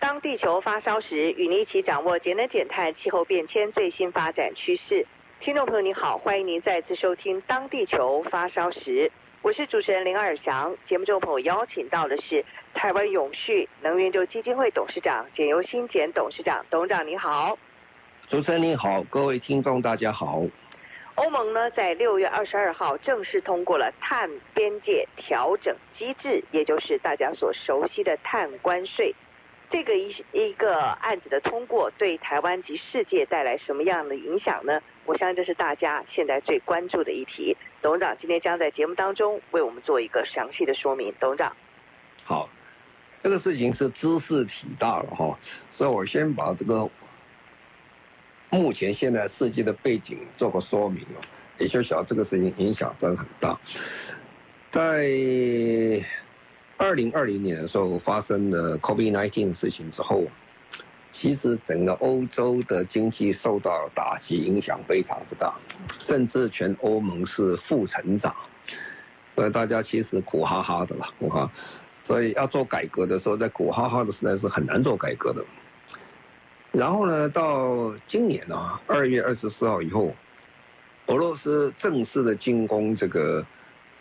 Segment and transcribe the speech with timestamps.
[0.00, 5.04] 当地球发烧时，与您一起掌握节能减碳、气候变迁最新发展趋势。
[5.40, 9.08] 听众朋友您好，欢迎您再次收听《当地球发烧时》，
[9.42, 10.72] 我是主持人林尔翔。
[10.86, 12.44] 节目中朋友邀请到的是
[12.74, 17.58] 台湾永续能源研究基金会董事长简尤新简董事长，董事长您好。
[18.28, 20.42] 主持人您好，各位听众大家好。
[21.16, 29.12] 欧盟呢，在六月二十二号正式通过了碳边界调整机制，也就是大家所熟悉的碳关税。
[29.70, 34.80] 这个一一个案子的通过，对台湾及世界带来什么样的影响呢？
[35.04, 37.56] 我相信这是大家现在最关注的议题。
[37.82, 41.14] 董事长今天将在节目当中为我们做一个详细的说明。
[41.20, 41.54] 董事长，
[42.24, 42.48] 好，
[43.22, 45.38] 这个事情是知识体大了哈，
[45.76, 46.88] 所以我先把这个。
[48.50, 51.20] 目前现在世界的背景做个说明哦，
[51.58, 53.60] 也就晓得这个事情影响真的很大。
[54.72, 55.06] 在
[56.78, 60.22] 二零二零年的时候发生了 COVID-19 事情之后，
[61.12, 65.52] 其实整个欧洲的经济受到打击，影响非常之大，
[66.06, 68.32] 甚至全欧盟是负成长，
[69.34, 71.50] 所以大家其实苦哈哈的了，苦哈。
[72.06, 75.44] 所以要做改革的时候，在苦哈哈的时代是很难做改革的。
[76.70, 80.14] 然后呢，到今年啊，二月二十四号以后，
[81.06, 83.44] 俄罗斯正式的进攻这个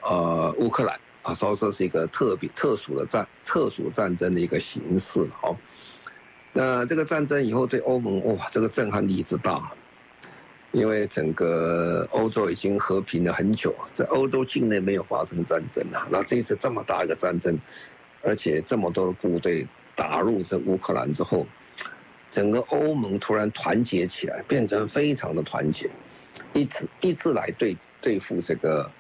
[0.04, 5.28] 呃乌克兰啊，说说是一个特别特殊的战特殊战争的一个形式。
[5.42, 5.58] 好，
[6.54, 9.70] 那这个战争以后对欧盟哇，这个震撼力之大，
[10.72, 17.60] 因为整个欧洲已经和平了很久，在欧洲境内没有发生战争啊，那这次这么大一个战争，
[18.24, 19.68] 而且这么多的部队
[19.98, 21.46] 打入这乌克兰之后。
[22.34, 25.90] 整个欧盟突然团结起来，变成非常的团结，
[26.54, 28.92] 一致一致来对对付这个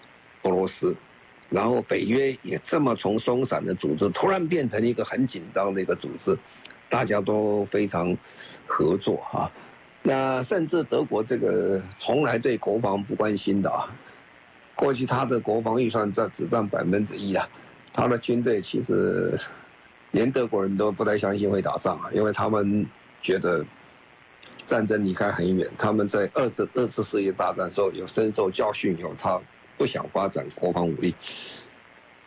[0.41, 0.95] 俄罗斯，
[1.49, 6.37] 然后北约也这么从松散的组织突然变成一个很紧张的一个组织，
[6.89, 8.17] 大家都非常
[8.65, 9.51] 合作啊。
[10.03, 13.89] 那甚至德国这个从来对国防不关心的啊，
[14.75, 17.47] 过去他的国防预算占只占百分之一啊，
[17.93, 19.39] 他的军队其实
[20.11, 22.85] 连德国人都不太相信会打仗啊，因为他们。
[23.23, 23.65] 觉得
[24.69, 29.41] 战争离开很远，他们在二次二次世界大战时候有深受教训，有他
[29.77, 31.13] 不想发展国防武力。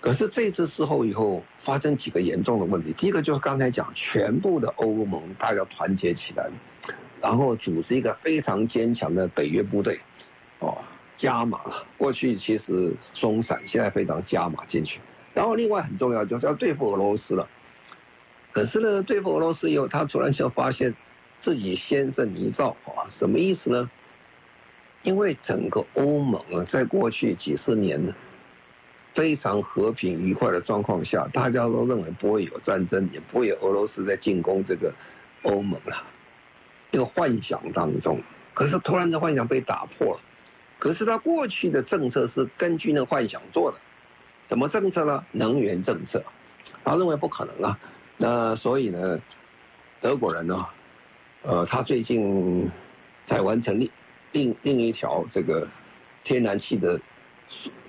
[0.00, 6.48] 可是这次事后以后发生几个严重的问题，第一个就是刚才讲，全部的欧盟大家团结起来，
[7.20, 10.00] 然后组织一个非常坚强的北约部队，
[10.60, 10.78] 哦，
[11.18, 11.60] 加码，
[11.98, 15.00] 过去其实松散，现在非常加码进去。
[15.34, 17.46] 然后另外很重要就是要对付俄罗斯了。
[18.52, 20.94] 可是呢，对付俄罗斯以后，他突然就发现
[21.42, 23.04] 自己先胜一招啊！
[23.18, 23.90] 什么意思呢？
[25.02, 28.14] 因为整个欧盟啊，在过去几十年呢，
[29.14, 34.92] 非常和平愉快的状况下，大家都认为不会有战争，也不会有俄罗斯在进攻这个
[35.42, 36.02] 欧盟啊，
[36.92, 38.20] 这个幻想当中。
[38.52, 40.20] 可是突然这幻想被打破了。
[40.78, 43.78] 可是他过去的政策是根据那幻想做的，
[44.48, 45.24] 什么政策呢？
[45.32, 46.22] 能源政策，
[46.84, 47.78] 他认为不可能啊。
[48.16, 49.20] 那所以呢，
[50.00, 50.66] 德国人呢，
[51.42, 52.70] 呃，他最近
[53.26, 53.90] 才完成立
[54.32, 55.66] 另另一条这个
[56.24, 57.00] 天然气的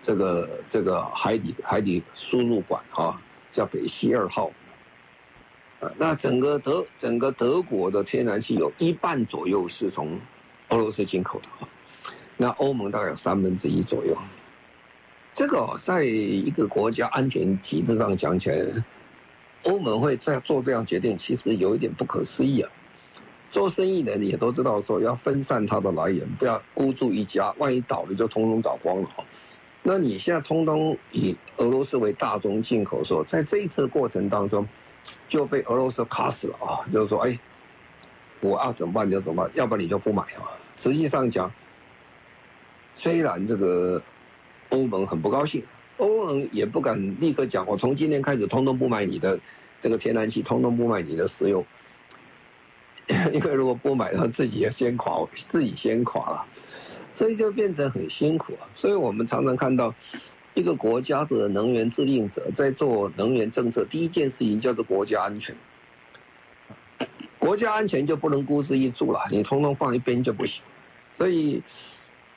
[0.04, 3.22] 这个这个海底海底输入管啊，
[3.54, 4.52] 叫北溪二号。
[5.98, 10.20] 那整个德整个德国的天然气有一半左右是从
[10.70, 11.70] 俄罗斯进口的啊，
[12.38, 14.18] 那欧盟大概有三分之一左右。
[15.36, 18.84] 这个在一个国家安全体制上讲起来。
[19.64, 22.72] 欧盟会在做这样决定，其实有一点不可思议啊。
[23.52, 29.10] 做生意的人也都知道说要分散它的来源，不要孤注一家，万一倒了就通通倒光了。
[29.84, 34.68] 那你现在通通以俄罗斯为大宗进口的时候，在这一次过程当中
[35.28, 36.86] 就被俄罗斯卡死了啊！
[36.94, 37.38] 就是说，哎，
[38.40, 40.48] 我要怎么办就怎么办，要不然你就不买啊。
[40.84, 41.52] 实际上讲，
[42.96, 44.02] 虽然这个
[44.70, 45.64] 欧盟很不高兴。
[45.98, 49.40] 欧盟也不敢立刻讲，我从今天开始通通不买你的
[49.84, 51.64] 这个天然气，通通不买你的石油，
[53.34, 56.46] 因为如果不买，他自己也先垮，自己先垮了，
[57.18, 58.68] 所以就变成很辛苦啊。
[58.76, 59.94] 所以我们常常看到
[60.54, 65.56] 一个国家的能源制定者在做能源政策，第一件事情叫做国家安全。
[67.40, 70.62] 国家安全就不能孤注一注了，你通通放一边就不行。
[71.18, 71.62] 所以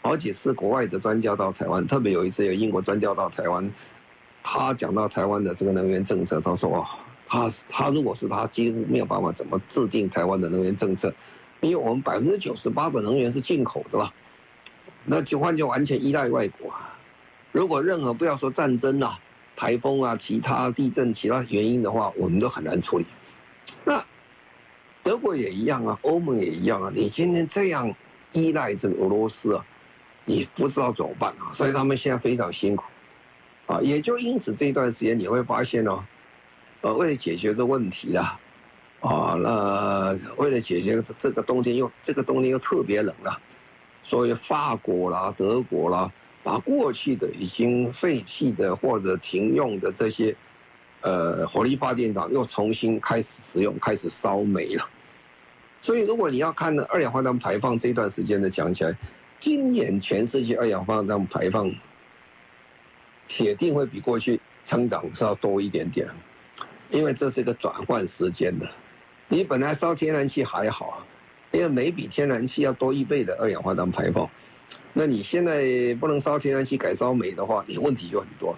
[0.01, 3.71] 好几次国外的专家到台湾，特别有一次有英国专家到台湾，
[4.43, 6.87] 他讲到台湾的这个能源政策，他说哦，
[7.35, 11.13] 他他如果是他几乎没有办法怎么制定台湾的能源政策，
[11.61, 14.13] 因为我们百分之九十八的能源是进口的吧，
[15.05, 16.97] 那就换就完全依赖外国啊。
[17.51, 19.19] 如果任何不要说战争啊、
[19.57, 23.07] 台风啊、其他地震、其他原因的话，我们都很难处理。
[23.85, 24.05] 那
[25.03, 26.93] 德国也一样啊，欧盟也一样啊。
[26.95, 27.93] 你今天这样
[28.31, 29.65] 依赖这个俄罗斯啊，
[30.25, 31.51] 你不知道怎么办啊？
[31.57, 32.85] 所以他们现在非常辛苦
[33.67, 33.81] 啊。
[33.83, 36.05] 也就因此这一段时间你会发现哦，
[36.85, 38.39] 呃，为了解决这问题啊，
[39.01, 43.41] 啊，那为了解决这个冬天又这个冬天又特别冷啊，
[44.03, 46.13] 所以法国啦、德国啦。
[46.43, 50.37] 把过去的已经废弃的或者停用的这些，
[51.01, 54.87] 呃，火力发电厂又重新开始使用，开始烧煤了。
[55.81, 58.95] 所以，如果你要看，二氧化碳排放这段时间的讲起来，
[59.41, 61.73] 今年全世界二氧化碳排放
[63.27, 66.07] 铁定会比过去成长是要多一点点，
[66.91, 68.69] 因为这是一个转换时间的。
[69.29, 70.99] 你本来烧天然气还好啊，
[71.53, 74.29] 因为煤比天然气要多一倍的二氧化碳排放。
[74.93, 78.57] 那你现在不能烧天然气改烧煤的话，你问题就很多，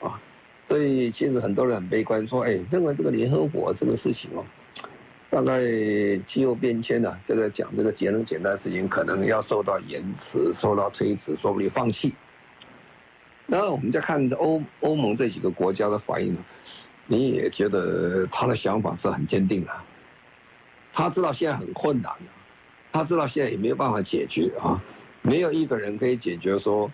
[0.00, 0.20] 啊，
[0.68, 4.44] 所以其实很多人很悲观，说，哎，认为这个联合国这个事情哦，
[5.30, 5.62] 大概
[6.28, 12.12] 气候变迁呢，这个讲这个节能减碳事情可能要受到延迟，受到推迟，说不定放弃。
[13.46, 16.40] 然后我们再看欧欧盟这几个国家的反应呢，
[17.06, 19.70] 你也觉得他的想法是很坚定的，
[20.92, 22.12] 他知道现在很困难，
[22.92, 24.82] 他知道现在也没有办法解决啊。
[25.22, 26.90] 没有一个人可以解决说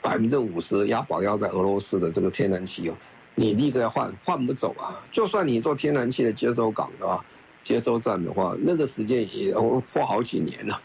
[0.00, 2.94] 百分之五十押宝押在俄罗斯的这个天然气哦，
[3.34, 5.00] 你立刻要换换不走啊！
[5.12, 7.24] 就算你做天然气的接收港的话，
[7.62, 9.60] 接收站的话，那个时间也要
[9.92, 10.80] 花好几年了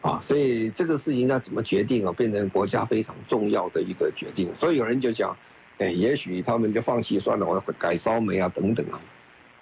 [0.00, 0.22] 啊！
[0.28, 2.12] 所以这个事情应该怎么决定啊？
[2.12, 4.48] 变成国家非常重要的一个决定。
[4.60, 5.36] 所以有人就讲，
[5.78, 9.00] 哎，也许他们就放弃算了，我要改烧煤啊等等啊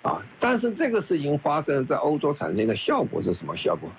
[0.03, 0.23] 啊！
[0.41, 3.91] 但是这个事情发生在欧洲产生的效果是什么效果？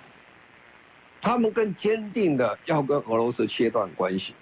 [1.21, 4.33] 他们更坚定的要跟俄罗斯切断关系，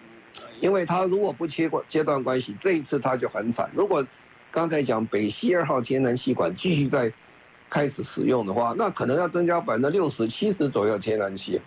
[0.62, 3.70] 因为他如果不切断切断关系，这一次他就很惨。
[3.74, 4.06] 如果
[4.52, 7.12] 刚才讲北溪二号天然气管继续在
[7.70, 11.60] 开始使用的话，那可能要增加百分之六十、七十左右天然气，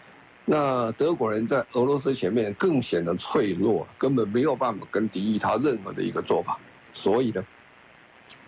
[0.50, 6.59] 那德国人在俄罗斯前面更显得脆弱，根本没有办法跟敌意他任何的一个做法。
[6.95, 7.45] 所以呢，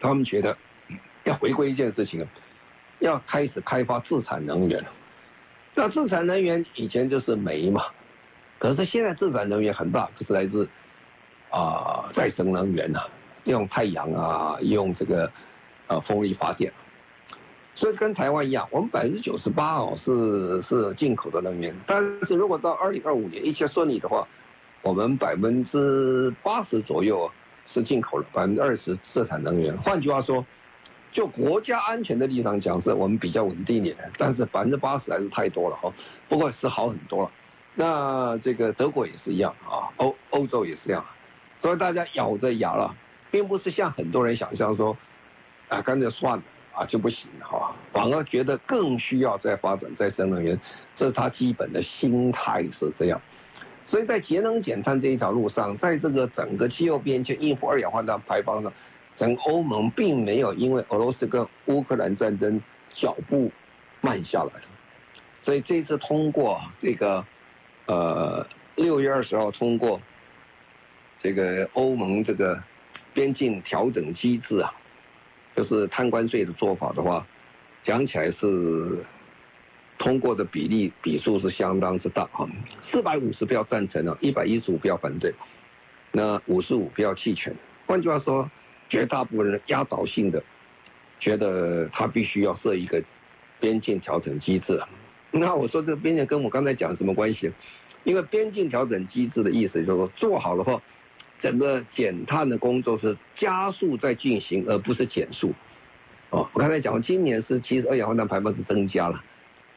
[0.00, 0.56] 他们觉得
[1.24, 2.26] 要回归一件事情，
[3.00, 4.82] 要开始开发自产能源。
[5.74, 7.84] 那自产能源以前就是煤嘛，
[8.58, 10.66] 可是现在自产能源很大，就是来自
[11.50, 13.08] 啊、再生能源呐、啊，
[13.44, 15.30] 用太阳啊，用这个
[15.86, 16.72] 呃风力发电，
[17.80, 24.28] 所以跟台湾一样，我们百分之九十八哦是是进口的能源，但是如果到二零二五年一切顺利的话，
[24.82, 27.30] 我们百分之八十左右
[27.72, 29.74] 是进口的，百分之二十自产能源。
[29.78, 30.44] 换句话说。
[31.12, 35.92] 就国家安全的立场讲，是我们比较稳定一点，但是百分之八十还是太多了哈。
[36.28, 37.30] 不过是好很多了。
[37.74, 41.04] 那这个德国也是一样啊，欧欧洲也是这样，
[41.60, 42.94] 所以大家咬着牙了，
[43.28, 44.96] 并不是像很多人想象说，
[45.68, 46.44] 啊，干脆算了
[46.80, 50.58] 啊就不行哈，反而觉得更需要再发展再生能源，
[50.96, 53.20] 这是他基本的心态是这样。
[53.86, 58.72] 所以在节能减碳这一条路上，在这个整个气候变迁应付二氧化碳排放上。
[59.18, 62.58] 整个欧盟并没有因为俄罗斯跟乌克兰战争
[62.94, 63.52] 脚步
[64.00, 64.52] 慢下来，
[65.42, 67.22] 所以这次通过这个
[67.84, 68.46] 呃
[68.76, 70.00] 六月二十号通过
[71.22, 72.58] 这个欧盟这个
[73.12, 74.72] 边境调整机制啊，
[75.60, 77.26] 就是贪官税的做法的话，
[77.84, 79.04] 讲起来是
[79.98, 82.48] 通过的比例比数是相当之大啊，
[82.90, 85.34] 四百五十票赞成啊，一百一十五票反对，
[86.12, 87.54] 那五十五票弃权。
[87.86, 88.50] 换句话说。
[88.92, 90.42] 绝大部分人压倒性的
[91.20, 93.00] 觉得他必须要设一个
[93.60, 94.82] 边境调整机制。
[95.30, 97.52] 那我说这个边境跟我刚才讲什么关系？
[98.02, 100.82] 因为边境调整机制的意思就是说做好了话，
[101.42, 105.52] 整个减碳的工作是加速在进行，而不是减速。
[106.30, 109.22] 哦，我刚才讲今年是其实二氧化碳排放是增加了，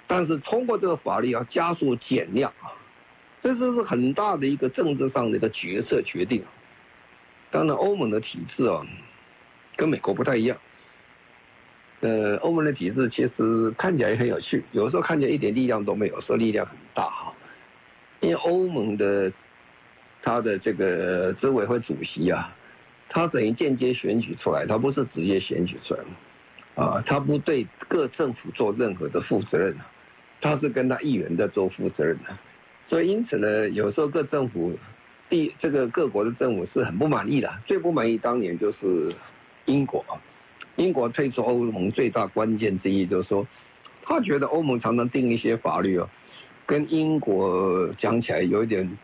[0.05, 2.70] 但是通过这个法律要加速减量啊，
[3.41, 6.43] 这是是很大的一个政治上的一个决策决定。
[7.50, 8.86] 当然，欧盟的体制啊，
[9.75, 10.58] 跟美国不太一样。
[12.01, 17.34] 呃，欧盟的体制其实看起来也很有趣，有时候看起来一点力量都没有，说力量很大哈。
[18.20, 19.32] 因为欧盟的
[20.23, 22.51] 他的这个执委会主席啊，
[23.09, 25.99] 他等于间接选举出来，他不是直接选举出来。
[26.75, 29.75] 啊，他不对各政府做任何的负责任，
[30.41, 32.35] 他是跟他议员在做负责任的。
[32.87, 34.75] 所以因此呢，有时候各政府，
[35.29, 37.51] 第这个各国的政府是很不满意的。
[37.67, 39.13] 最不满意当年就是
[39.65, 40.03] 英国，
[40.77, 43.45] 英国退出欧盟最大关键之一就是说，
[44.01, 46.09] 他觉得欧盟常常定一些法律哦，
[46.65, 48.97] 跟英国讲起来有一点，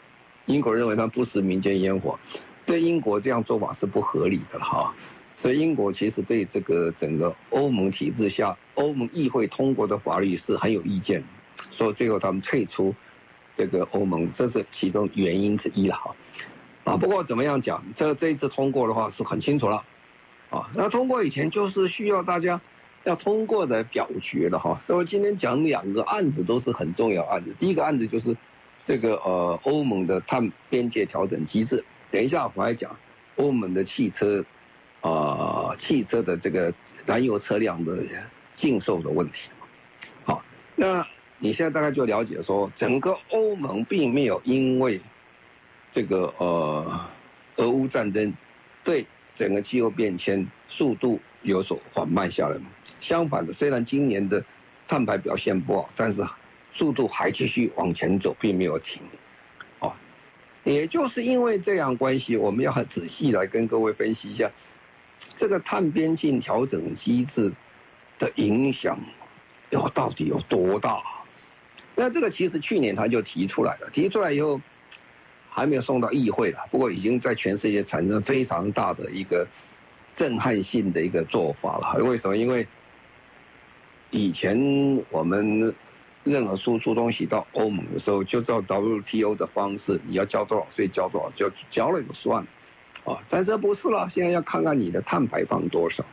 [0.50, 2.20] 英国认为他不食民间烟火，
[2.66, 4.94] 对英国这样做法是不合理的哈。
[5.42, 11.24] 所以英国其实对这个整个欧盟体制下欧盟议会通过的法律是很有意见，
[11.72, 12.94] 所以最后他们退出。
[13.58, 16.16] 这个欧盟，这是其中原因之一了哈，
[16.86, 19.84] 啊，不过怎么样讲，这这一次通过的话是很清楚了，
[20.50, 22.62] 啊，那通过以前就是需要大家
[23.04, 28.34] 要通过的表决的哈，所以我今天讲两个案子都是很重要案子，第一个案子就是
[28.90, 32.98] 这个呃欧盟的碳边界调整机制，等一下我还讲
[33.36, 34.44] 欧盟的汽车
[35.02, 36.74] 啊、呃、汽车的这个
[37.06, 38.00] 燃油车辆的
[38.58, 39.34] 禁售的问题，
[40.24, 40.44] 好，
[40.76, 41.06] 那。
[41.42, 45.00] 你现在大概就了解说，整个欧盟并没有因为
[45.94, 47.02] 这个呃
[47.56, 48.34] 俄乌战争
[48.84, 49.06] 对
[49.38, 52.58] 整个气候变迁速度有所缓慢下来。
[53.00, 54.44] 相反的，虽然今年的
[54.90, 56.22] 碳排表现不好，但是
[56.80, 59.02] 速度还继续往前走，并没有停。
[59.80, 59.94] 啊，
[60.64, 64.50] 也就是因为这样关系，我们要很仔细来跟各位分析一下
[65.38, 67.52] 这个碳边境调整机制
[68.18, 68.98] 的影响，
[69.72, 71.04] 要到底有多大？
[71.96, 74.62] 那这个其实去年他就提出来了，提出来以后
[75.50, 79.46] 还没有送到议会了，不过已经在全世界产生非常大的一个
[80.16, 82.02] 震撼性的一个做法了。
[82.02, 82.38] 为什么？
[82.38, 82.66] 因为
[84.12, 84.58] 以前
[85.12, 85.74] 我们
[86.30, 93.20] 任何输出东西到欧盟的时候，就照 WTO 的方式，你要交多少税，交多少，就交了就算了啊。
[93.30, 96.06] 但这不是了，现在要看看你的碳排放多少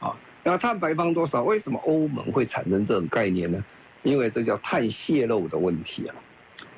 [0.00, 0.16] 啊。
[0.44, 1.42] 那碳排放多少？
[1.42, 3.64] 为什么欧盟会产生这种概念呢？
[4.04, 6.14] 因为这叫碳泄漏的问题啊！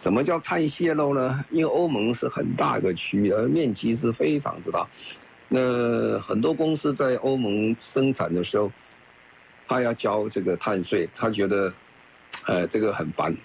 [0.03, 1.45] 什么叫碳泄漏呢？
[1.51, 4.89] 因为欧盟是很大一个区域，而面积是非常之大。
[5.49, 8.73] 那很多公司在欧盟生产的时候，
[9.69, 11.73] 他要交这个碳税，他觉得，
[12.47, 13.37] 呃，这个很烦，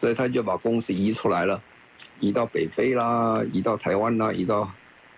[0.00, 1.60] 所以他就把公司移出来了，
[2.20, 4.70] 移到北非啦，移到台湾啦，移到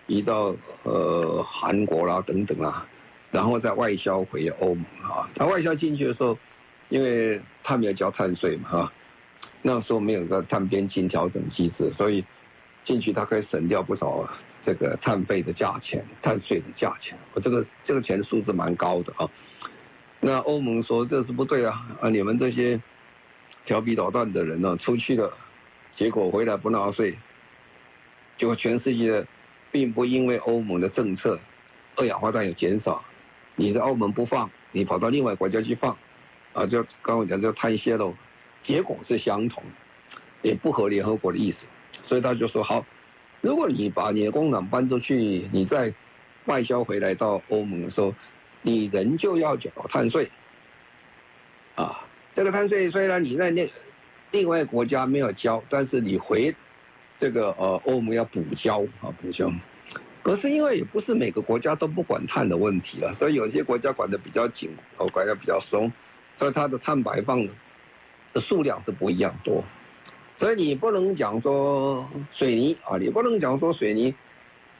[0.07, 2.85] 移到呃韩国啦等等啦，
[3.31, 5.29] 然后再外销回欧盟啊。
[5.35, 6.37] 他外销进去的时候。
[6.89, 8.93] 因为他没有交碳税嘛，哈，
[9.63, 12.23] 那时候没有个碳边境调整机制，所以
[12.85, 14.29] 进去他可以省掉不少
[14.63, 17.17] 这个碳费的价钱、碳税的价钱。
[17.33, 19.27] 我这个这个钱数字蛮高的啊。
[20.19, 22.79] 那欧盟说这是不对啊，啊，你们这些
[23.65, 25.33] 调皮捣蛋的人呢，出去了，
[25.97, 27.17] 结果回来不纳税，
[28.37, 29.25] 结果全世界
[29.71, 31.39] 并不因为欧盟的政策
[31.95, 33.03] 二氧化碳有减少，
[33.55, 35.97] 你在欧盟不放，你跑到另外国家去放。
[36.53, 38.13] 啊，就刚我讲叫碳泄漏，
[38.63, 39.61] 结果是相同，
[40.41, 41.57] 也不合联合国的意思，
[42.07, 42.85] 所以他就说好，
[43.41, 45.93] 如果你把你的工厂搬出去，你再
[46.45, 48.15] 外销回来到欧盟的时候，
[48.61, 50.29] 你仍旧要缴碳税，
[51.75, 52.04] 啊，
[52.35, 53.67] 这个碳税虽然你在那
[54.31, 56.53] 另外国家没有交，但是你回
[57.19, 59.49] 这个呃欧盟要补交啊补交，
[60.21, 65.91] 可是因为也不是每个国家都不管碳的问题了，所以有些国家管得比较紧，哦，管得比较松。
[66.37, 67.47] 所以它的碳排放
[68.33, 69.63] 的数量是不一样多，
[70.37, 74.13] 所以你不能讲说水泥啊，你不能讲说水泥，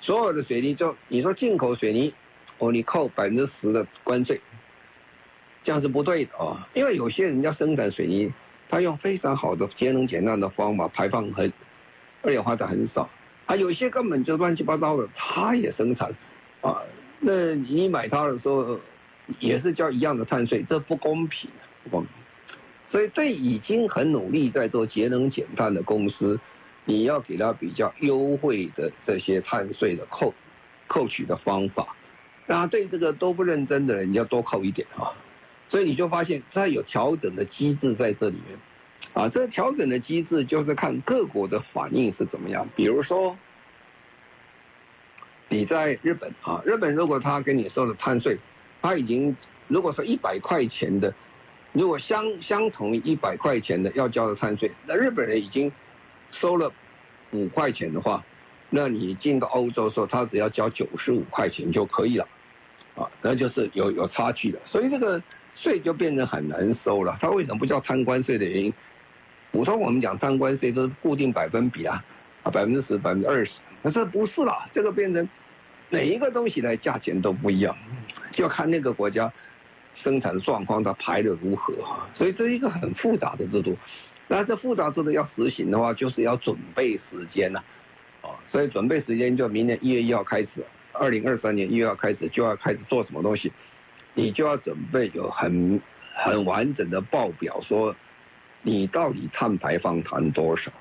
[0.02, 2.14] 所有的水泥就你说进口水泥，
[2.58, 4.42] 哦，你扣百分之十的关税，
[5.66, 8.32] 这样是不对的啊，因为有些人家生产水泥，
[8.70, 11.52] 他用非常好的节能减碳的方法，排放很
[12.22, 13.10] 二氧化碳很少，
[13.48, 16.10] 啊，有些根本就乱七八糟的，他也生产，
[16.62, 16.80] 啊，
[17.20, 18.80] 那你买它的时候。
[19.40, 21.50] 也是交一样的碳税，这不公平，
[21.84, 22.12] 不公平。
[22.92, 26.40] 所以对已经很努力在做节能减碳的公司，
[26.86, 30.32] 你要给他比较优惠的这些碳税的扣
[30.86, 31.88] 扣取的方法。
[32.46, 35.10] 那对这个都不认真的人，你要多扣一点啊。
[35.70, 38.58] 所以你就发现它有调整的机制在这里面。
[39.14, 42.68] 啊，这调整的机制就是看各国的反应是怎么样。
[42.76, 43.38] 比如说
[45.50, 48.38] 你在日本啊，日本如果他跟你收的碳税。
[48.82, 49.36] 他已经，
[49.68, 51.12] 如果说一百块钱的，
[51.74, 55.72] 如果相相同于一百块钱的要交的碳税，那日本人已经
[56.40, 56.72] 收了
[57.32, 58.24] 五块钱的话，
[58.70, 62.28] 那你进到欧洲的时候，他只要交九十五块钱就可以了，
[62.96, 65.20] 啊，那就是有有差距的，所以这个
[65.56, 67.18] 税就变成很难收了。
[67.22, 68.74] 它为什么不叫贪关税的原因？
[69.52, 72.04] 普通我们讲贪关税都是固定百分比啊，
[72.44, 75.28] 啊百分之十、百分之二十，可是不是啦，这个变成。
[75.92, 77.78] 每一个东西的价钱都不一样，
[78.32, 79.32] 就看那个国家
[79.94, 81.76] 生产状况它排的如何？
[82.16, 83.78] 所以这是一个很复杂的制度。
[84.28, 87.62] 那这复杂制度要实行的话，就是要准备时间呐，
[88.24, 90.50] 啊，所以准备时间就明年一月一号开始，
[90.92, 93.54] 二零二三年一月一号开始就要开始做什么东西，
[94.16, 95.80] 你就要准备有很
[96.16, 97.96] 很完整的报表，说
[98.64, 100.72] 你到底碳排放谈多少。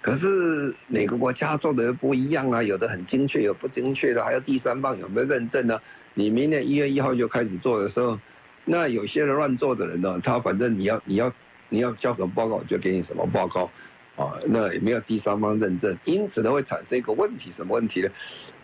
[0.00, 5.80] 可是每个国家做的不一样啊，有的很精确，有不精确的，还有第三方有没有认证呢？
[6.12, 8.18] 你明年一月一号就开始做的时候，
[8.66, 11.32] 那有些人乱做的人呢，他反正你要你要
[11.70, 13.70] 你要交什么报告，就给你什么报告，
[14.16, 18.08] 啊，那也没有第三方认证，因此呢会产生一个问题，什么问题呢？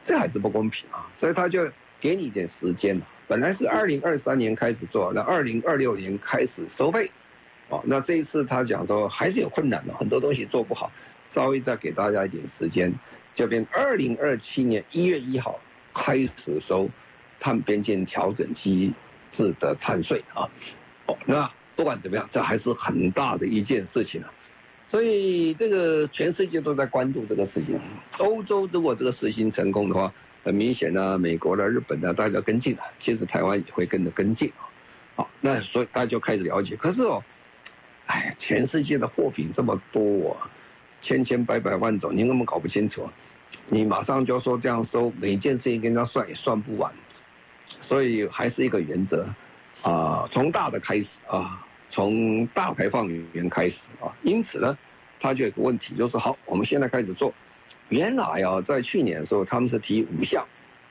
[0.07, 1.67] 这还是不公平啊，所以他就
[2.01, 7.11] 给你一点时间，本来是二零二三年开始做，那二零二六年开始收费，
[7.69, 10.91] 哦，那这一次他讲说还是有困难的，很多东西做不好，
[11.35, 12.93] 稍微再给大家一点时间，
[13.35, 15.61] 就变二零二七年一月一号
[15.95, 16.89] 开始收。
[17.43, 18.93] 碳边境调整机
[19.35, 20.45] 制的碳税啊，
[21.07, 24.31] 哦，那不管怎么样，这还是很大的一件事情啊。
[24.91, 27.81] 所以这个全世界都在关注这个事情。
[28.19, 34.65] 欧洲如果这个实行成功的话，很明显呢，美国呢、日本呢，大家跟进了，其实台湾也会跟着跟进啊。
[35.17, 36.77] 好，那所以大家就开始了解。
[36.77, 37.23] 可是哦，
[38.07, 40.49] 哎，全世界的货品这么多啊，
[41.03, 43.09] 千千百百万种，你根本搞不清楚。
[43.69, 46.91] 你马上就说这样收，每件事情跟他算也算不完。
[47.83, 49.27] 所以还是一个原则，
[49.83, 54.77] 啊，从大的开始啊，从大排放源开始啊，因此呢，
[55.21, 57.35] 他就有个问题，就是好，我们现在开始做。
[57.91, 60.45] 原来啊，在去年的时候，他们是提五项，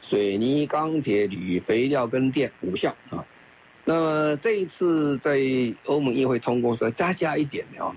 [0.08, 3.25] 水泥、钢铁、铝、肥料跟电五项啊。
[3.86, 5.39] 那么这一次在
[5.86, 7.96] 欧盟议会通过说加加一点的啊，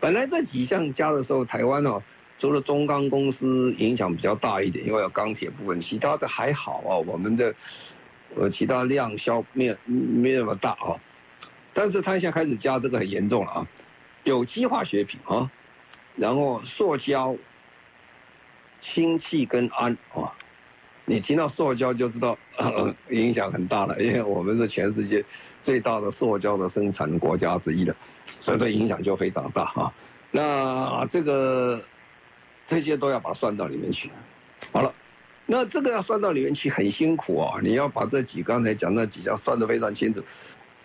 [0.00, 2.02] 本来这几项加的时候，台湾哦，
[2.40, 7.54] 除了中钢公司影响比较大一点，因为有钢铁部分，其他的还好啊，我们的。
[8.36, 11.00] 呃，其他量销没有没那么大啊，
[11.72, 13.66] 但是他现在开始加这个很严重了啊，
[14.24, 15.50] 有机化学品啊，
[16.14, 17.34] 然后塑胶、
[18.92, 20.32] 氢气跟氨啊，
[21.04, 22.36] 你听到塑胶就知道
[23.10, 25.24] 影响很大了，因为我们是全世界
[25.64, 27.94] 最大的塑胶的生产国家之一的，
[28.40, 29.92] 所以这影响就非常大啊。
[30.30, 31.80] 那这个
[32.68, 34.10] 这些都要把它算到里面去，
[34.72, 34.92] 好了。
[35.50, 37.58] 那这个要算到里面去很辛苦啊！
[37.62, 40.22] 你要把这几刚才讲那几项算得非常清楚，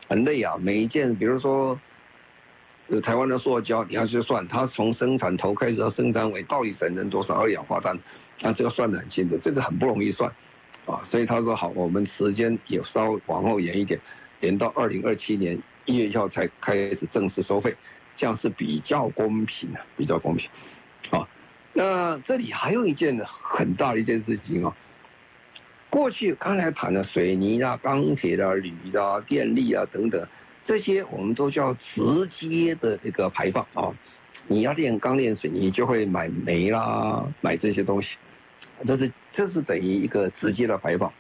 [0.08, 0.56] 很累啊。
[0.58, 1.78] 每一件，比如说，
[2.90, 7.98] 呃，台湾的塑胶，你要去算，它从生产头开始到生产尾，到底产生多少二氧化碳，
[8.42, 10.30] 那这个算得很清楚，这个很不容易算，
[10.86, 14.00] 啊，所以他说好，我们时间也稍往后延一点，
[14.42, 17.74] 延到二零二七年一月一号才开始正式收费，
[18.18, 20.50] 这样是比较公平的，比较公平，
[21.10, 21.28] 啊。
[21.72, 24.76] 那这里还有一件很大的一件事情啊，
[25.90, 30.22] 过去刚才谈的水泥啊、钢铁啊、铝啊、电力啊等等，
[30.66, 33.94] 这些我们都叫直接的这个排放啊。
[34.48, 38.10] 你要炼钢炼水泥，就会买煤啦，买这些东西，
[38.86, 41.12] 这是这是等于一个直接的排放。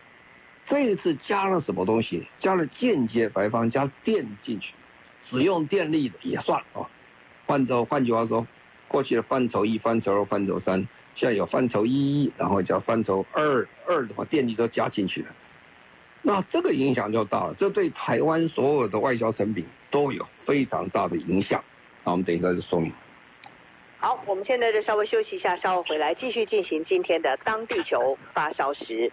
[0.67, 2.27] 这一次加了什么东西？
[2.39, 4.73] 加了间接排放，加电进去，
[5.29, 6.88] 使用电力的也算啊。
[7.45, 8.45] 换着换句话说。
[8.89, 15.29] 过去的范畴一、范畴二、范畴三，现在有范畴一，然后叫范畴二，二的话电力都加进去了，
[16.25, 21.62] 那这个影响就大了，这对台湾所有的外销成品都有非常大的影响。
[22.05, 22.91] 那我们等一下就说明。
[23.99, 29.12] 好，我们现在就稍微休息一下，稍后回来继续进行今天的当地球发烧时。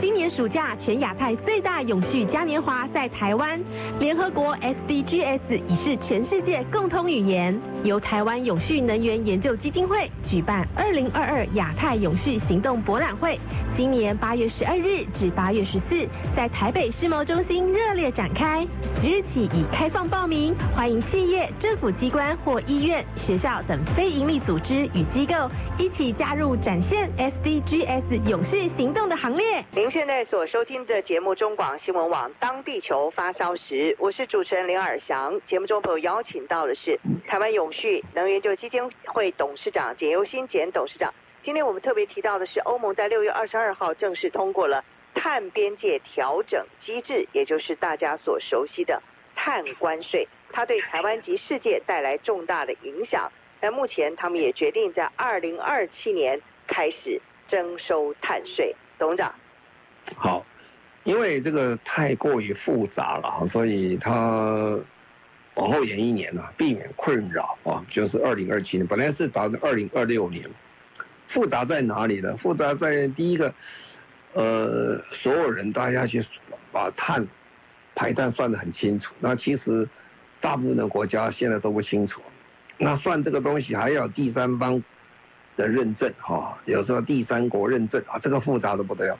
[0.00, 3.60] 今年暑假，全亚太最大永续嘉年华在台湾，
[3.98, 7.58] 联合国 SDGs 已是全世界共通语言。
[7.84, 13.38] 由台湾永续能源研究基金会举办二零二二亚太永续行动博览会，
[13.76, 18.66] 今年八月十二日至八月十四，在台北世贸中心热烈展开。
[19.00, 25.34] 即日起已开放报名，欢迎企业、政府机关或医院、学校等非营利组织与机构
[25.78, 29.64] 一起加入展现 SDGs 永续行动的行列。
[29.72, 35.38] 您现在所收听的节目中广新闻网《当地球发烧时》，我是主持人林尔翔。
[35.46, 41.12] 节目中朋友邀请到的是台湾永续能源就基金会董事长简尤新简董事长。
[41.44, 44.82] 今天我们特别提到的是，欧盟在六月二十二号正式通过了
[45.14, 49.02] 碳边界调整机制，也就是大家所熟悉的
[49.34, 50.26] 碳关税。
[50.50, 53.30] 它对台湾及世界带来重大的影响。
[53.60, 58.74] 但目前他们也决定在二零二七年开始征收碳税。
[58.98, 59.34] 董事长。
[60.14, 60.44] 好，
[61.04, 64.78] 因为这个太过于复杂了，所以它
[65.54, 70.48] 往后延一年了，避免困扰啊，就是二零二七年，本来是打算二零二六年。
[71.28, 72.36] 复杂在哪里呢？
[72.36, 73.52] 复杂在第一个，
[74.34, 76.24] 呃，所有人大家去
[76.70, 77.26] 把碳
[77.96, 79.12] 排碳算得很清楚。
[79.18, 79.86] 那其实
[80.40, 82.22] 大部分的国家现在都不清楚。
[82.78, 84.82] 那算这个东西还要第三方
[85.56, 89.18] 的认证哈，有时候第三国认证啊，这个复杂的不得了。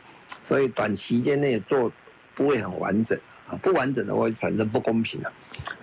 [0.49, 1.91] 所以短期间内做
[2.35, 5.33] 不会很完整啊，不完整的会产生不公平的。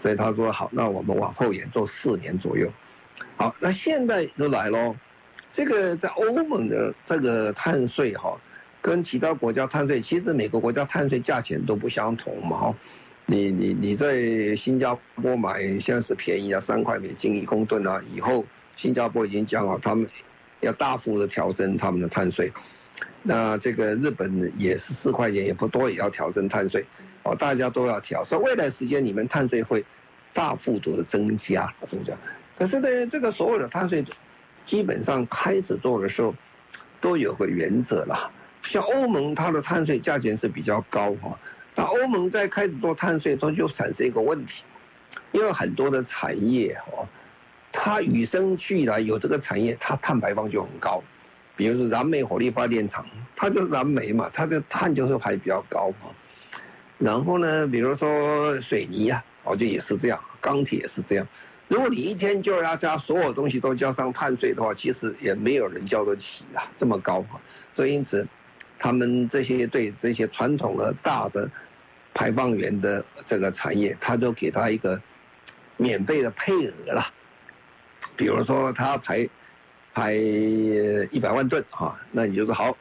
[0.01, 2.71] 所以他说好，那我们往后延做四年左右。
[3.37, 4.95] 好，那现在就来喽。
[5.55, 8.35] 这个在欧盟的这个碳税哈，
[8.81, 12.75] 跟其他国家碳税，其实每个国家碳税价钱都不相同嘛哈。
[13.27, 18.43] 你你你在新加坡买现在是便宜啊，三块美金一公吨啊，以后
[18.77, 20.07] 新加坡已经讲好，他们
[20.61, 22.51] 要大幅的调升他们的碳税。
[23.21, 26.85] 那这个日本也是四块钱，也不多，也要调整碳税。
[27.23, 29.83] 哦，大家都要调，所以未来时间你们碳税会
[30.33, 32.13] 大幅度的增加，增加。
[32.57, 34.03] 可是呢，这个所有的碳税。
[34.65, 36.33] 基本上开始做的时候，
[37.01, 38.31] 都有个原则啦。
[38.63, 41.37] 像欧盟，它的碳税价钱是比较高哈。
[41.75, 44.63] 那欧盟在开始做碳税，中就产生一个问题，
[45.33, 47.05] 因为很多的产业哦，
[47.73, 51.03] 它与生俱来有这个产业，它碳排放就很高。
[51.55, 56.09] 比如说燃煤火力发电厂，它就是燃煤嘛，它的碳就是排比较高嘛。
[56.97, 61.27] 然后呢，比如说水泥呀，哦就也是这样，钢铁也是这样。
[61.67, 67.39] 如果你一天就要加所有东西都交上碳税的话，其实也没有人交得起啊，这么高嘛。
[67.75, 68.27] 所以因此，
[68.79, 71.49] 他们这些对这些传统的大的
[72.13, 75.01] 排放源的这个产业，他都给他一个
[75.77, 77.07] 免费的配额了。
[78.15, 79.27] 比如说他排
[79.93, 82.75] 排一百万吨哈，那你就说好，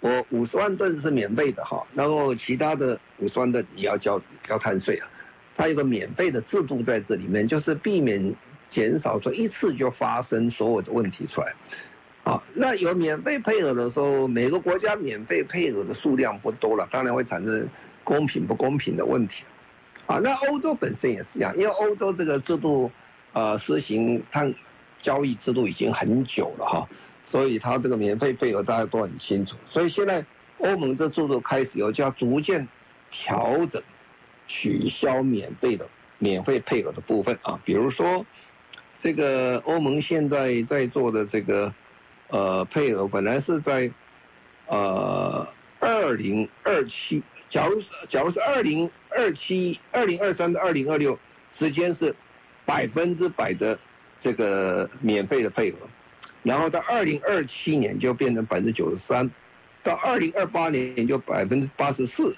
[0.00, 5.08] 我五十万吨是免费的哈，然后其他的五十万吨你要交交碳税啊。
[5.56, 8.34] 它有个免费的制度在这里面，就是避免
[8.70, 11.52] 减少说一次就发生所有的问题出来。
[12.24, 17.68] 啊，那有免费配额的时候，每个国家免费配额的数量不多了，当然会产生
[18.02, 19.44] 公平不公平的问题。
[20.06, 22.90] 啊，那欧洲本身也是一样，因为欧洲这个制度，
[23.32, 24.52] 呃，实行碳
[25.04, 26.88] 交易制度已经很久了哈，
[27.30, 29.54] 所以它这个免费配额大家都很清楚。
[29.70, 30.24] 所以现在
[30.58, 32.66] 欧盟这制度开始有就要逐渐
[33.12, 33.80] 调整。
[34.46, 35.88] 取消免费的
[36.18, 38.26] 免费配额的部分啊，比如说
[39.02, 41.72] 这个欧盟现在在做的这个
[42.28, 43.90] 呃配额，本来是在
[44.66, 45.48] 呃
[45.80, 51.18] 二零二七，假如是假如是二零二七、二零二三到二零二六，
[51.58, 52.14] 时间是
[52.66, 53.78] 百分之百的
[54.24, 55.76] 这个免费的配额，
[56.42, 59.30] 然后到二零二七年就变成百分之九十三，
[59.82, 62.34] 到二零二八年就百分之八十四。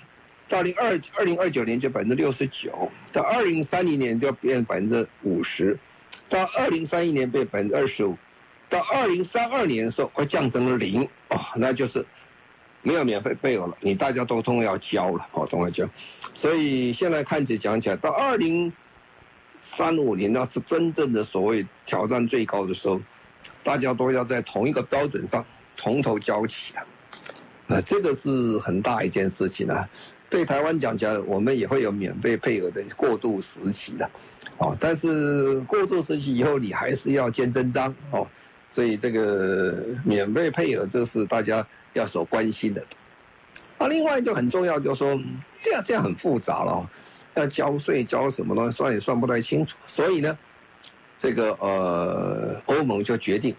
[0.49, 5.77] 到零二二零二九年就百分之六十九，到二零三零年就要变百分之五十，
[6.29, 8.16] 到二零三一年变百分之二十五，
[8.68, 12.05] 到二零三二年的时候会降成零，哦，那就是
[12.83, 15.88] 没有免费配额了，你大家都通要交了，哦，都要交。
[16.35, 18.72] 所以现在看起讲起来，到二零
[19.77, 23.01] 三五年那是真正的所谓挑战最高的时候，
[23.62, 25.45] 大家都要在同一个标准上
[25.77, 26.81] 从头交起啊，
[27.69, 29.89] 啊，这个是很大一件事情啊。
[30.29, 34.11] 对台湾讲起来，我们也会有免费配额的过渡时期的，
[34.59, 38.27] 哦，但是过渡时期以后，你还是要见真章哦，
[38.75, 42.83] 所以这个免费配额，这是大家要所关心的。
[43.79, 45.17] 啊，另外就很重要，就是说
[45.62, 46.91] 这样这样很复杂了，
[47.37, 50.37] 要交税交什么东西，算也算不太清楚，所以呢，
[51.22, 53.55] 这个呃，欧盟就决定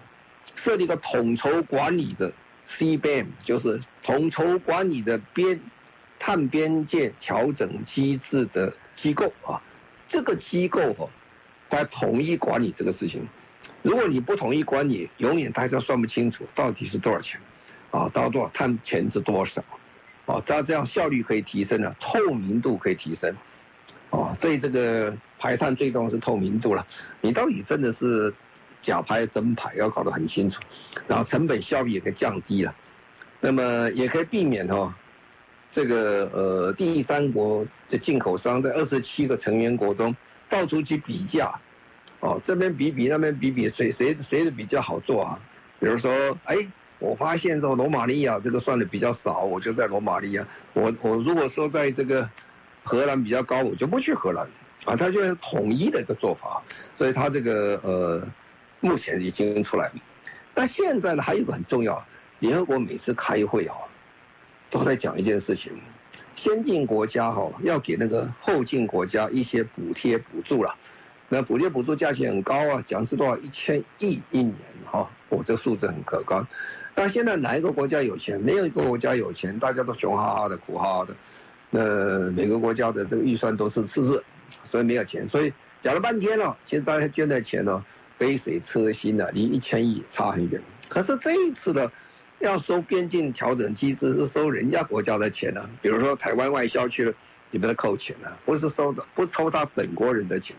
[0.63, 2.31] 设立一个统筹管理的
[2.77, 5.59] CBAM，就是统筹管理的边。
[6.19, 9.61] 碳边界调整机制的机构啊，
[10.09, 11.07] 这个机构哦，
[11.69, 13.21] 它统一管理这个事情。
[13.83, 17.39] 如果你不统一管理，永远大家算不清楚到底是多少钱，
[17.91, 19.63] 啊，到多少碳钱是多少，
[20.25, 23.31] 啊，这样这样效率可以提升了，透明度可以提升，
[24.09, 26.85] 哦，所以这个排碳最重要是透明度了。
[27.21, 28.33] 你到底真的是
[28.81, 30.61] 假排真排，要搞得很清楚，
[31.07, 32.73] 然后成本效益也可以降低了，
[33.41, 34.93] 那么也可以避免哦。
[35.73, 40.15] 这个呃，第三国的进口商在二十七个成员国中
[40.49, 41.53] 到处去比价，
[42.21, 45.39] 哦，这边比比，那边比比，谁谁谁的比较好做啊？
[45.79, 46.55] 比如说，哎，
[46.97, 50.47] 我发现说罗马尼亚这个算的比较少，我就在罗马尼亚。
[50.73, 52.27] 我我如果说在这个
[52.87, 54.47] 荷兰比较高，我就不去荷兰。
[54.85, 56.61] 啊，他就是统一的一个做法，
[56.97, 58.21] 所以他这个呃，
[58.79, 59.93] 目前已经出来了。
[60.53, 62.01] 但现在呢，还有一个很重要，
[62.39, 63.75] 联合国每次开会啊。
[64.69, 65.71] 都在讲一件事情，
[66.35, 70.75] 先进国家哈要给那个后进国家一些补贴补助了，
[71.29, 76.45] 那补贴补助价钱很高啊，讲是多少一千亿一年哈，我这数字很可观。
[76.95, 78.39] 但现在哪一个国家有钱？
[78.41, 81.15] 没有一个国家有钱，大家都穷哈哈的苦哈哈的。
[81.69, 84.23] 那每个国家的这个预算都是赤字，
[84.71, 85.27] 所以没有钱。
[85.27, 85.51] 所以
[85.83, 87.83] 讲了半天了，其实大家捐的钱呢，
[88.17, 90.61] 杯水车薪的，离一千亿差很远。
[90.87, 91.91] 可是这一次的
[92.39, 97.13] 要收边境调整机制是收人家国家的钱呢、啊，比如说台湾外销去了，
[97.51, 100.55] 你们扣钱啊，不是收的，不抽他本国人的钱。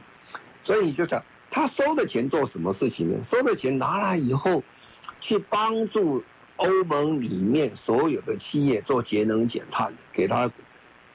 [0.65, 3.19] 所以你就想，他收的钱做什么事情呢？
[3.31, 4.63] 收的钱拿来以后，
[5.23, 6.23] 去帮助
[6.57, 10.51] 欧盟里面所有的企业做节能减碳，给他。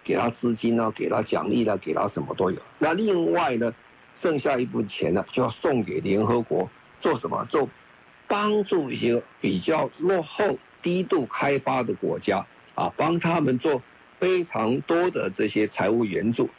[0.04, 2.58] 给他资金呢，给他奖励呢，给他什么都有。
[2.80, 3.74] 那另外呢，
[4.22, 6.70] 剩下一部分钱呢，就要送给联合国
[7.02, 7.46] 做什么？
[7.50, 7.70] 做
[8.28, 13.82] 帮助一些比较落后、低度开发的国家啊，帮他们做
[14.20, 16.50] 非常多的这些财务援助，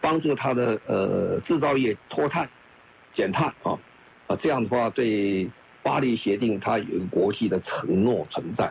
[0.00, 2.48] 帮助他的呃制造业脱碳、
[3.14, 3.78] 减碳啊
[4.26, 5.48] 啊，这样的话对
[5.82, 8.70] 巴黎协定它有一个国际的承诺存在。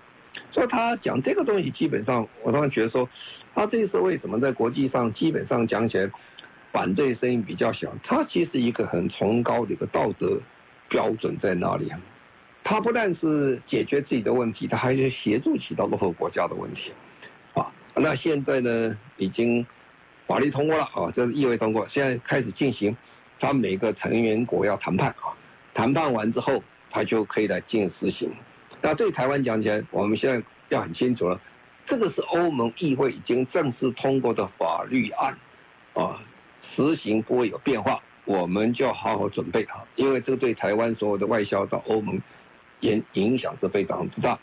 [0.52, 3.08] 所以他讲这个东西，基本上我当然觉得说，
[3.54, 6.10] 他这次为什么在国际上基本上讲起来，
[6.72, 7.94] 反对声音比较小？
[8.04, 10.40] 他其实一个很崇高的一个道德
[10.88, 12.00] 标准在那里啊。
[12.64, 16.92] 他不但是解决自己的问题，他还是协助其他落后国家的问题
[17.54, 17.72] 啊。
[17.96, 19.66] 那现在呢，已经
[20.28, 22.96] 法律通过了啊，这是议会通过，现在开始进行，
[23.40, 25.34] 他每个成员国要谈判啊，
[25.74, 28.32] 谈判完之后，他就可以来进行实行。
[28.82, 31.40] 那对台湾讲起来，我们现在要很清楚了，
[31.86, 35.38] 这个是欧盟议会已经正式通过的法律案，
[35.94, 36.22] 啊，
[36.76, 42.22] 实行不会有变化，我们就要好好准备啊，因为这个对台湾所有的外销到欧盟
[42.82, 44.40] 影影响是非常之大，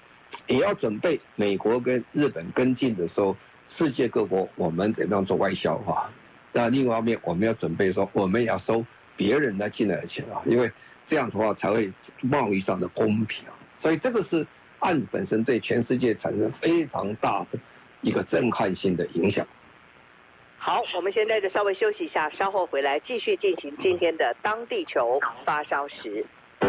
[0.46, 3.34] 也要准备美国跟日本跟进的时候，
[3.78, 6.10] 世界各国我们怎么样做外销啊？
[6.52, 8.84] 那另外一方面，我们要准备说，我们也要收
[9.16, 10.70] 别人来进来的钱啊，因为
[11.08, 13.44] 这样的话才会贸易上的公平。
[13.86, 14.44] 所以这个是
[14.80, 17.58] 案子本身对全世界产生非常大的
[18.00, 19.46] 一个震撼性的影响。
[20.58, 26.26] 好，我们现在就稍微休息一下，稍后回来继续进行今天的当地球发烧时。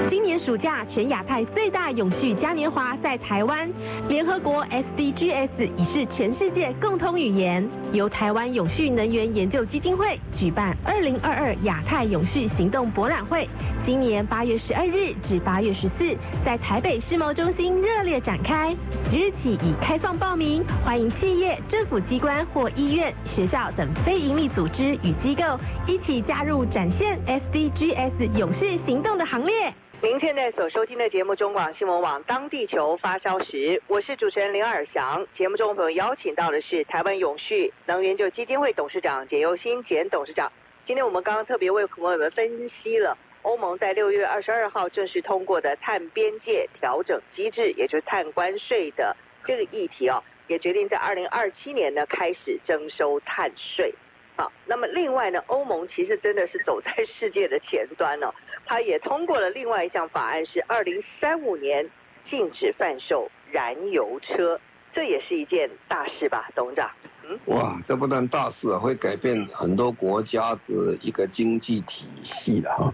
[0.10, 3.70] 今年暑假，全亚太最大永续嘉年华在台湾，
[4.08, 7.68] 联合国 SDGs 已是全世界共通语言。
[7.92, 13.50] 由台湾永续能源研究基金会举办二零二二亚太永续行动博览会，
[13.86, 16.16] 今年八月十二日至八月十四，
[16.46, 18.74] 在台北世贸中心热烈展开。
[19.12, 25.44] 即日起已开放报名，欢迎企业、政府机关或医院、学校等非营利组织与机构
[25.86, 29.74] 一起加入展现 SDGs 永续行动的行列。
[30.00, 35.26] 您现在所收听的节目中广新闻网当地球发烧时，我是主持人林尔祥。
[35.36, 40.52] 节目中朋友邀请到的是台湾永续能源就基金会董事长简又新简董事长。
[40.86, 53.96] 今天我们刚刚特别为朋友们分析了欧盟在六月二十二号正式通过的碳边界调整机制，也就是碳关税的这个议题哦，也决定在二零二七年呢开始征收碳税。
[54.38, 58.32] 好，那么另外呢，欧盟其实真的是走在世界的前端哦，
[58.68, 61.90] 它也通过了另外一项法案，是二零三五年
[62.30, 64.60] 禁止贩售燃油车，
[64.94, 66.92] 这也是一件大事吧，董事长？
[67.28, 72.94] 嗯，哇，这不但大事啊，会改变很多国家的一个经济体系的哈，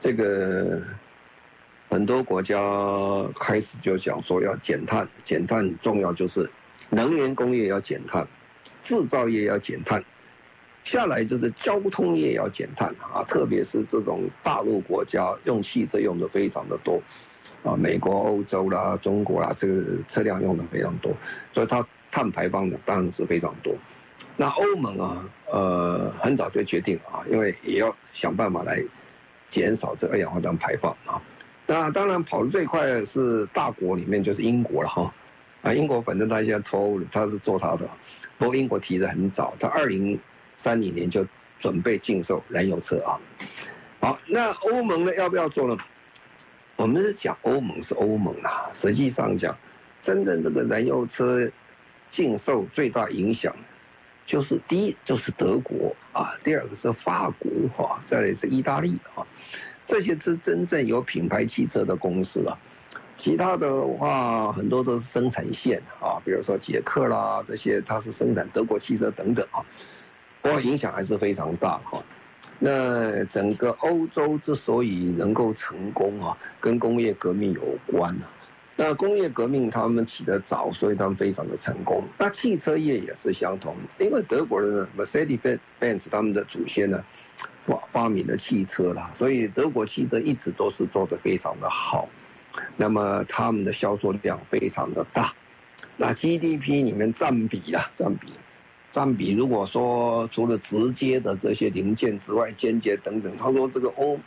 [0.00, 0.80] 这个
[1.90, 2.58] 很多国家
[3.38, 6.50] 开始就讲说要减碳，减碳重要就是
[6.88, 8.26] 能源工业要减碳，
[8.86, 10.02] 制造业要减碳。
[10.84, 17.00] 下来就是交通业要减碳啊，特别是这种大陆国家用汽车用的非常的多，
[17.62, 21.12] 啊，美国、欧洲啦、中国啦，这个车辆用的非常多，
[21.54, 23.72] 所以它碳排放的当然是非常多。
[24.36, 28.82] 那欧盟啊，呃，很早就决定啊，因为也要想办法来
[29.52, 31.22] 减少这二氧化碳排放啊。
[31.66, 35.14] 那当然跑得最快的是大国里面就是英国了哈，
[35.62, 37.88] 啊，英国反正他现在脱欧，他是做他的，
[38.36, 40.18] 不过英国提的很早，他二零。
[40.62, 41.26] 三几年就
[41.60, 43.20] 准备禁售燃油车啊，
[44.00, 45.76] 好，那欧盟呢要不要做呢？
[46.76, 49.56] 我们是讲欧盟是欧盟啊，实际上讲，
[50.04, 51.48] 真正这个燃油车
[52.10, 53.54] 禁售最大影响，
[54.26, 59.24] 就是第一就是德国啊，第二个是法国哈，再来是意大利啊，
[59.86, 62.58] 这些是真正有品牌汽车的公司啊，
[63.18, 69.64] 其他的话很多都是生产线啊，比如说捷克啦这些，它是生产德国汽车等等啊。
[70.42, 72.02] 不过影响还是非常大哈。
[72.58, 78.14] 那整个欧洲之所以能够成功啊，跟工业革命有关。
[78.76, 82.04] 那工业革命他们起得早，所以他们非常的成功。
[82.18, 87.04] 那汽车业也是相同，因为德国人 Mercedes-Benz 他们的祖先呢
[87.66, 92.08] 发发明了汽车啦，所以德国汽车一直都是做得非常的好。
[92.76, 95.32] 那么他们的销售量非常的大，
[95.96, 98.32] 那 GDP 里面占比啊，占比。
[98.92, 104.18] 占比，如果说除了直接的这些零件之外，间接等等，他说这个欧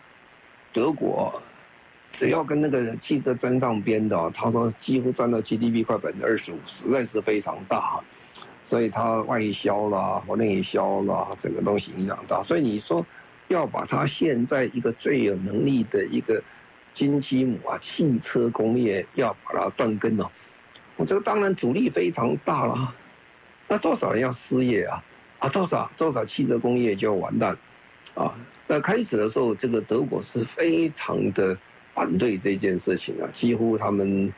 [0.74, 1.42] 德国
[2.18, 8.00] 只要跟那个汽车沾上边的，他说几乎占到 GDP 快百分之二十五，实在是非常大，
[8.70, 12.42] 所以它外销啦或内销啦，整个东西影响大。
[12.44, 13.06] 所以你说
[13.50, 16.42] 要把它现在一个最有能力的一个
[16.96, 20.32] 金鸡母啊，汽车工业要把它断根了，
[20.96, 22.96] 我这个当然阻力非常大了。
[23.68, 25.04] 那多少人要失业啊？
[25.40, 27.58] 啊，多少多少汽车工业就要完蛋，
[28.14, 28.34] 啊，
[28.68, 31.58] 那开始的时候，这个德国是非常的
[31.94, 34.34] 反对这件事情啊，几乎他们，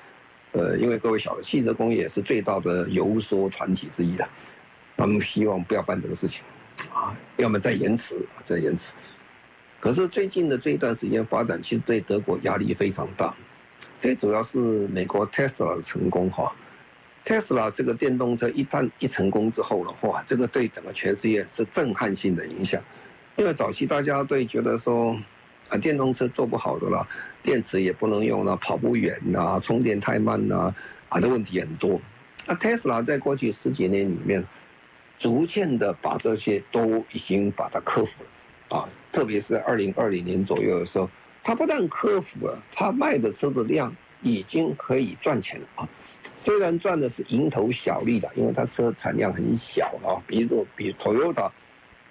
[0.53, 4.27] 呃，因为各位晓得，汽车工业是最大的游说团体之一的，
[4.97, 6.39] 他们希望不要办这个事情，
[6.91, 8.03] 啊，要么再延迟，
[8.47, 8.79] 再延迟。
[9.79, 13.33] 可是最近的这一段时间发展，其实对德国压力非常大，
[14.01, 16.51] 最主要是美国 Tesla 的成功哈。
[17.41, 22.81] 斯拉这个电动车一旦一成功之后的话，这个对整个全世界是震撼性的影响。
[23.35, 25.13] 因为早期大家对觉得说
[25.67, 27.05] 啊，电动车做不好的啦，
[27.43, 30.73] 电池也不能用了，跑不远呐，充电太慢呐，
[31.09, 31.99] 啊的问题很多。
[32.45, 34.41] 那特斯拉在过去十几年里面，
[35.19, 41.09] 逐渐的把这些都已经把它克服了啊，特别是二零二零年左右的时候，
[41.43, 45.89] 它不但克服了，它卖的车子量已经可以赚钱了啊。
[46.47, 51.51] 虽然赚的是蝇头小利的，因为它车产量很小啊，比如比 Toyota，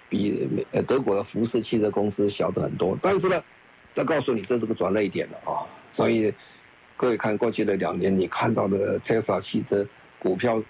[0.09, 2.95] 比呃德国的福斯汽车公司小的很多。
[3.01, 3.43] 但是呢，
[3.95, 6.31] 再告诉你这是个转泪点了啊，所以
[6.97, 9.83] 各位看过去的两年，你看到的 Tesla 汽车
[10.19, 10.61] 股票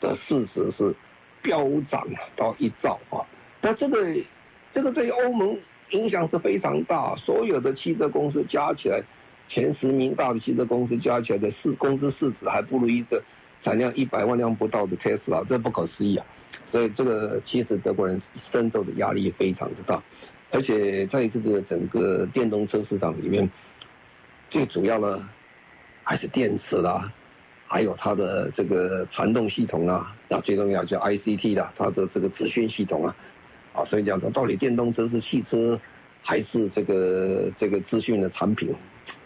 [0.00, 0.92] 的市值是
[1.40, 3.22] 飙涨到一兆啊。
[3.60, 4.04] 那这个
[4.74, 5.56] 这个对欧盟
[5.90, 9.00] 影响是非常大，所有的汽车公司加起来。
[9.48, 13.22] 前十名大的汽车公司加起来的市公司市值还不如一个
[13.64, 16.26] 产量一百万辆不到的特斯拉，这不可思议啊！
[16.70, 18.20] 所以这个其实德国人
[18.52, 20.00] 深受的压力非常的大，
[20.50, 23.50] 而且在这个整个电动车市场里面，
[24.50, 25.26] 最主要呢
[26.04, 27.10] 还是电池啦，
[27.66, 33.16] 还有它的这个传动系统啊，那最重要叫 ICT 啦，它的这个资讯系统啊，
[33.72, 35.80] 啊，所以讲说到底电动车是汽车
[36.22, 38.74] 还是这个这个资讯的产品？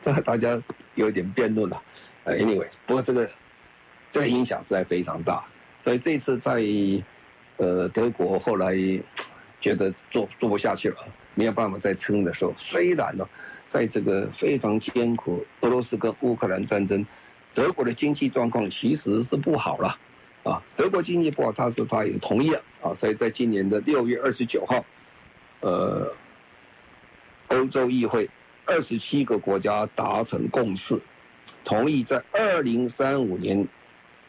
[0.05, 0.61] 这大家
[0.97, 1.83] 有一点辩论了，
[2.25, 3.31] 呃，anyway，不过这个
[4.12, 5.45] 这个影响实在非常大，
[5.85, 6.61] 所以这次在
[7.59, 8.75] 呃德国后来
[9.61, 10.97] 觉得做做不下去了，
[11.35, 13.29] 没有办法再撑的时候，虽然呢，
[13.73, 17.07] 在这个非常艰苦俄罗斯跟乌克兰战争，
[17.55, 19.97] 德国的经济状况其实是不好了，
[20.43, 22.61] 啊，德国经济不好，他是他也同意了。
[22.83, 24.85] 啊，所以在今年的六月二十九号，
[25.61, 26.12] 呃，
[27.47, 28.29] 欧洲议会。
[28.64, 31.01] 二十七个国家达成共识，
[31.64, 33.66] 同意在二零三五年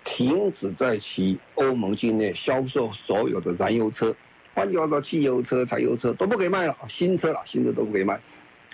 [0.03, 4.15] 停止在其欧盟境内销售所有的燃油车，
[4.53, 8.19] 换句话说，汽油车、柴油车都不可以卖了，新车了，新车都不可以卖。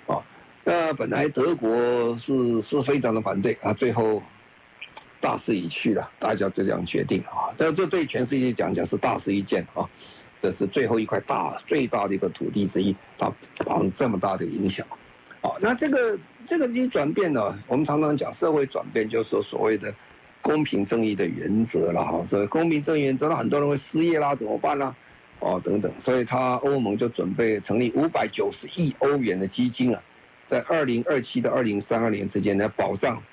[0.07, 0.23] 啊，
[0.63, 4.23] 那本来德国是是非常的反对啊，最后
[5.21, 7.53] 大势已去了，大家就这样决定啊。
[7.57, 9.87] 但这对全世界讲讲是大事一件啊，
[10.41, 14.85] 这是最后一块大最大的一个土地之一，它造成这么大的影响。
[15.41, 19.93] 好，那这个这个一转变呢，我们常常讲社会转变，就是所谓的
[20.41, 22.27] 公平正义的原则了哈。
[22.29, 24.93] 这公平正义原则，很多人会失业啦，怎么办呢？
[25.39, 30.01] 哦，等等，所以他欧盟就准备成立五百九十亿欧元的基金啊，
[30.49, 33.23] 在二零二七到二零三二年之间来保障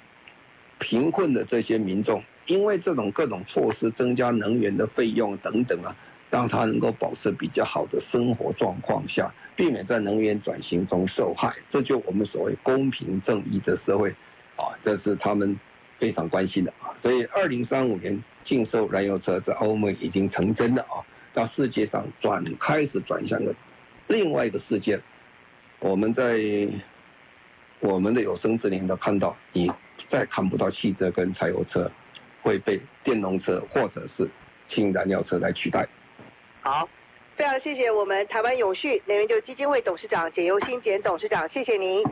[0.79, 5.97] 贫困的这些民众，因为这种各种措施增加能源的费用等等啊。
[6.31, 14.11] 让他能够保持比较好的生活状况下，避免在能源转型中受害，这就我们所谓公平正义的社会，
[14.57, 15.59] 啊，这是他们
[15.99, 16.91] 非常关心的啊。
[17.03, 21.05] 所以，二零三五年禁售燃油车在欧盟已经成真了啊。
[21.33, 23.55] 到世界上转开始转向了
[24.07, 24.99] 另外一个世界，
[25.81, 26.41] 我们在
[27.79, 29.71] 我们的有生之年都看到，你
[30.09, 31.91] 再看不到汽车跟柴油车
[32.41, 34.29] 会被电动车或者是
[34.69, 35.87] 氢燃料车来取代。
[36.67, 36.89] 好，
[37.37, 42.03] 非常谢谢我们台湾永续能源就基金会董事长简尤新简董事长，谢谢您。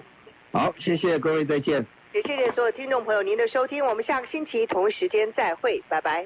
[0.53, 1.85] 好，谢谢各位，再见。
[2.13, 6.25] 也谢谢所有听众朋友您的收听，我们下个星期同一时间再会，拜拜。